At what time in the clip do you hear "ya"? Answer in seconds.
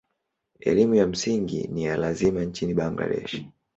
0.95-1.07, 1.83-1.97